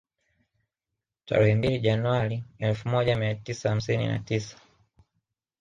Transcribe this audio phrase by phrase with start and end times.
[1.25, 4.57] Tarehe mbili Januari elfu moja mia tisa hamsini na tisa